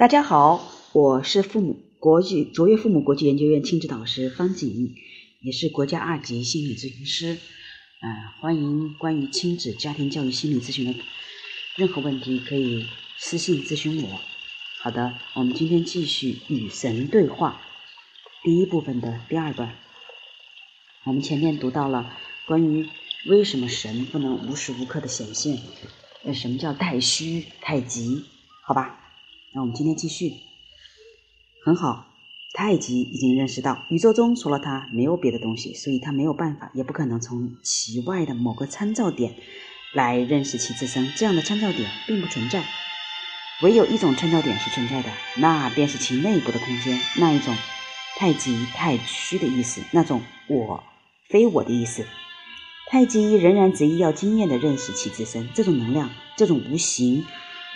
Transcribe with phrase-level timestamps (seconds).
[0.00, 4.94] 大家好，我是父母国际卓越父母国际研究院亲子导师方锦，
[5.42, 7.34] 也是国家二级心理咨询师。
[7.34, 8.08] 嗯，
[8.40, 10.98] 欢迎关于亲子家庭教育心理咨询的
[11.76, 12.86] 任何问题可以
[13.18, 14.18] 私信咨询我。
[14.80, 17.60] 好的，我们今天继续与神对话
[18.42, 19.76] 第一部分的第二段。
[21.04, 22.88] 我们前面读到了关于
[23.26, 25.58] 为什么神不能无时无刻的显现，
[26.24, 28.24] 呃，什么叫太虚太极？
[28.62, 28.96] 好吧。
[29.52, 30.34] 那我们今天继续，
[31.64, 32.06] 很好。
[32.52, 39.34] 太极已经认识到，宇宙中除了它没有别的东西，所以它没有办法，也不可能从其外的某个参照点
[39.92, 41.12] 来认识其自身。
[41.16, 42.64] 这样的参照点并不存在，
[43.62, 47.00] 唯有一种参照点是存在的，那便是其内部的空间。
[47.18, 47.56] 那一种
[48.18, 50.82] 太极太虚的意思，那种我
[51.28, 52.06] 非我的意思。
[52.88, 57.24] 太极仍然执意要经验的认识其自身，这种能量，这种无形、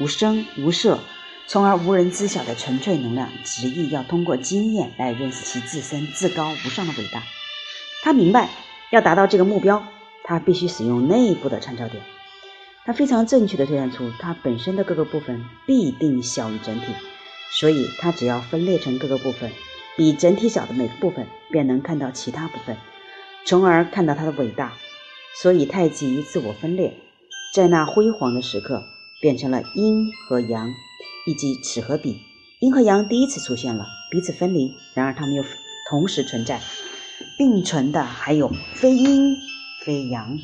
[0.00, 1.00] 无声、无色。
[1.46, 7.22] 从而无人知晓的纯粹能量，执意要通过经验来认识其自身至高无上的伟大。
[8.02, 8.48] 他明白，
[8.90, 9.86] 要达到这个目标，
[10.24, 12.02] 他必须使用内部的参照点。
[12.86, 16.86] 他非常正确的推断出，它本身的各个部分必定小于整体，
[17.58, 19.50] 所以他只要分裂成各个部分，
[19.96, 22.76] 比整体小的每个部分，便能看到其他部分，
[23.46, 24.72] 从而看到它的伟大。
[25.40, 26.94] 所以太极自我分裂，
[27.54, 28.84] 在那辉煌的时刻，
[29.20, 30.68] 变成了阴和阳。
[31.26, 32.20] 以及尺和笔，
[32.60, 34.74] 阴和阳第一次出现了，彼此分离。
[34.94, 35.42] 然而，它们又
[35.88, 36.60] 同时存在，
[37.38, 39.36] 并存的还有非阴
[39.84, 40.38] 非阳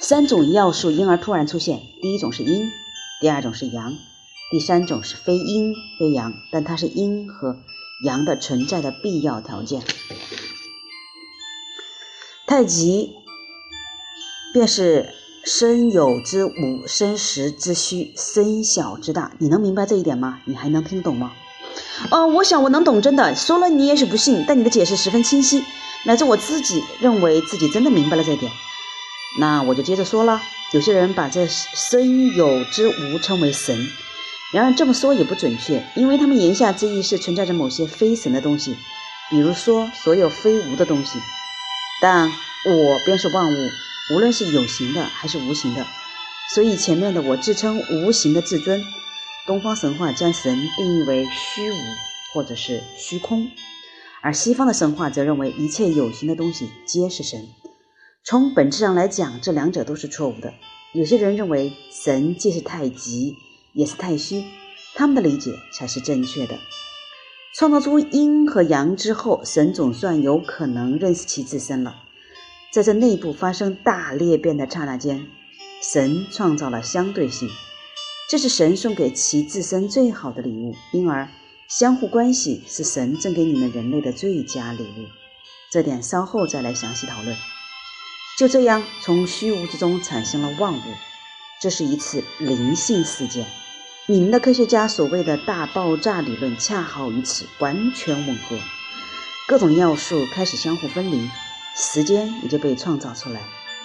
[0.00, 1.80] 三种要素，因而突然出现。
[2.00, 2.70] 第一种是阴，
[3.20, 3.94] 第二种是阳，
[4.50, 7.58] 第三种是非阴非阳，但它是阴和
[8.04, 9.82] 阳的存在的必要条件。
[12.46, 13.14] 太极
[14.54, 15.14] 便是。
[15.44, 20.38] 生有之无，生实之虚，生小之大，你能明白这一点吗？
[20.44, 21.32] 你还能听懂吗？
[22.12, 23.34] 哦，我想我能懂，真的。
[23.34, 25.64] 说了你也许不信，但你的解释十分清晰，
[26.04, 28.52] 乃至我自己认为自己真的明白了这一点。
[29.40, 30.40] 那我就接着说了。
[30.72, 33.76] 有些人把这生有之无称为神，
[34.54, 38.76] 然而这么说也不准确，因为他们言下之意是存在着某些非神的东西，
[39.28, 41.18] 比如说所有非无的东西。
[42.00, 43.68] 但我便是万物。
[44.10, 45.86] 无论是有形的还是无形的，
[46.54, 48.82] 所以前面的我自称无形的至尊。
[49.46, 51.76] 东方神话将神定义为虚无
[52.32, 53.50] 或者是虚空，
[54.20, 57.48] 而西方的神话则认为一切有形的东西皆是神。
[58.24, 60.52] 从本质上来讲，这两者都是错误的。
[60.92, 63.36] 有些人认为神既是太极
[63.72, 64.44] 也是太虚，
[64.94, 66.58] 他们的理解才是正确的。
[67.54, 72.01] 创造出阴和阳之后，神总算有可能认识其自身了。
[72.72, 75.26] 在这内部发生大裂变的刹那间，
[75.82, 77.50] 神创造了相对性，
[78.30, 80.74] 这是神送给其自身最好的礼物。
[80.90, 81.28] 因而，
[81.68, 85.04] 相互关系是神赠给你们人类的最佳礼物。
[85.70, 87.36] 这点稍后再来详细讨论。
[88.38, 90.80] 就这样，从虚无之中产生了万物，
[91.60, 93.44] 这是一次灵性事件。
[94.06, 98.58] 你们的科学家所谓的大爆炸理论恰好与此完全吻合，
[99.46, 101.28] 各种要素开始相互分离。
[101.74, 103.40] 时间也就被创造出来，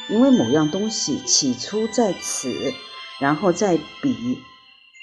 [0.09, 2.73] 因为某样东西起初在此，
[3.19, 4.43] 然后在彼，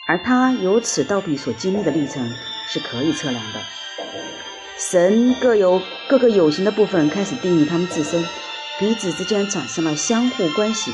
[0.07, 2.31] 而它由此到彼所经历的历程
[2.69, 3.61] 是可以测量的。
[4.77, 8.25] 神各有各个有形的部分开始定义他们自身，
[8.79, 10.93] 彼此之间产生了相互关系。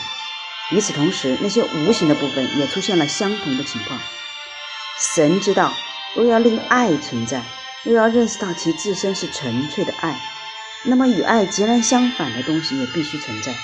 [0.71, 3.99] 与此同时，那些无形的部分也出现了相同的情况。
[4.99, 5.72] 神知道，
[6.15, 7.43] 若要令爱存在，
[7.84, 10.21] 又要认识到其自身是纯粹的爱。
[10.85, 13.55] 那么与爱截然相反的东西也必须存在，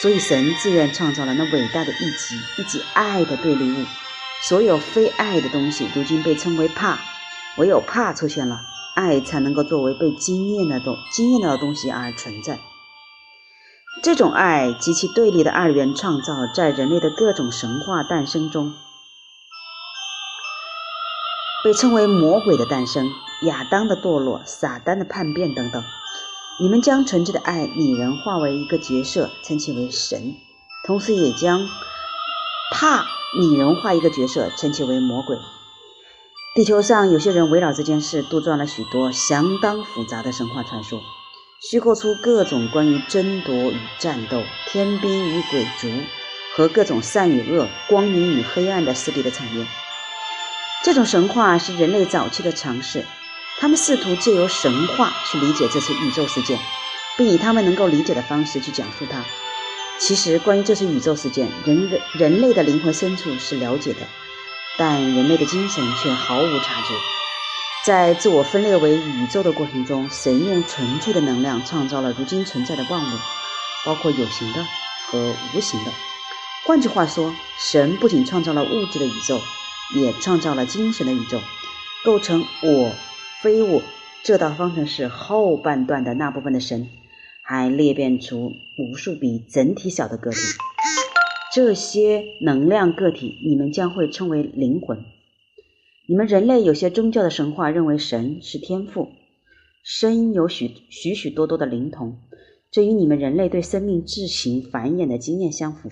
[0.00, 3.84] 所以神自愿创造了那伟大的一级一级爱的对立物。
[4.42, 6.98] 所有非爱的东西如今被称为怕，
[7.58, 8.62] 唯有怕出现了，
[8.96, 12.58] 爱才能够作为被经验的东经验到的东西而存在。
[14.02, 18.72] 这种爱及其对立的二元创造，在人类的各种神话诞生中，
[21.62, 23.12] 被称为魔鬼的诞生、
[23.42, 25.84] 亚当的堕落、撒旦的叛变等等。
[26.60, 30.34] 你们将纯粹的爱拟人化为一个角色，称其为神；
[30.86, 31.66] 同时也将
[32.72, 33.06] 怕
[33.40, 35.36] 拟人化一个角色，称其为魔鬼。
[36.54, 41.00] 地球上有些人围绕这件事杜撰了许多相当复杂的神话传说，
[41.70, 45.88] 虚构出各种关于争夺与战斗、天兵与鬼卒
[46.54, 49.66] 和各种善与恶、光明与黑暗的势力的场面。
[50.84, 53.06] 这种神话是人类早期的尝试。
[53.62, 56.58] 他们试图借由神话去理解这次宇宙事件，
[57.16, 59.24] 并以他们能够理解的方式去讲述它。
[60.00, 64.00] 其实，关于这次宇宙事件，人人类的灵魂深处是了解的，
[64.76, 66.88] 但人类的精神却毫无察觉。
[67.86, 73.18] 在自我分裂为宇宙的过程中，神用纯粹的能量创造了如今存在的万物，
[73.84, 74.66] 包括有形的
[75.06, 75.92] 和无形的。
[76.66, 79.40] 换句话说，神不仅创造了物质的宇宙，
[79.94, 81.40] 也创造了精神的宇宙，
[82.02, 82.92] 构成我
[83.42, 83.82] 非我
[84.22, 86.86] 这道方程式后半段的那部分的神，
[87.42, 90.38] 还裂变出无数比整体小的个体。
[91.52, 95.04] 这些能量个体，你们将会称为灵魂。
[96.06, 99.08] 你们人类有些宗教的神话认为神是天赋，
[99.82, 102.18] 生有许许许多多的灵童，
[102.70, 105.90] 这与你们人类对生命自行繁衍的经验相符。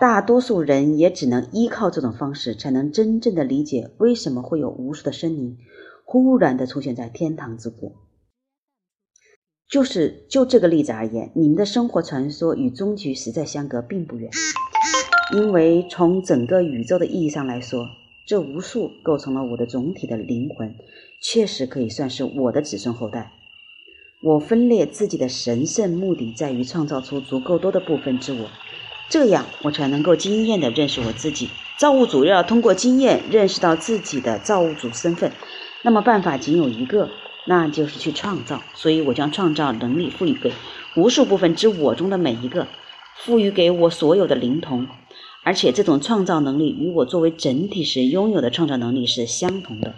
[0.00, 5.58] 大多数人也只能依靠这种方式，才能真正的理解为什么会有无数的生灵
[6.04, 7.92] 忽然的出现在天堂之国。
[9.68, 14.30] 就是就这个例子而言，你们的生活传说与终局实在相隔并不远，
[15.34, 17.86] 因为从整个宇宙的意义上来说，
[18.28, 20.74] 这无数构成了我的总体的灵魂，
[21.22, 23.32] 确实可以算是我的子孙后代。
[24.22, 28.48] 我分裂自己的神圣目的在于创造出足够多的部分之我。
[29.10, 31.50] 这样，我才能够经验地认识我自己。
[31.78, 35.32] 造物主要通过经验认识到自己的造物主身份，
[35.84, 37.10] 那么办法仅有一个，
[37.46, 38.62] 那就是去创造。
[38.72, 40.50] 所以我将创造能力赋予给
[40.96, 42.66] 无数部分之我中的每一个，
[43.18, 44.86] 赋予给我所有的灵童，
[45.42, 49.94] 而且这种创造能力与我作为整体时拥有的创造能力是相同的。